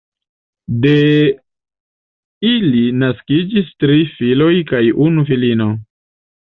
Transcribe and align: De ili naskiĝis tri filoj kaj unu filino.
De 0.85 0.93
ili 2.53 2.81
naskiĝis 3.05 3.71
tri 3.85 4.01
filoj 4.19 4.53
kaj 4.75 4.85
unu 5.09 5.31
filino. 5.33 5.73